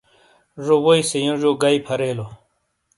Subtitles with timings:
[0.65, 2.27] زو ووئی سے یونجیو گئیی پھریلو۔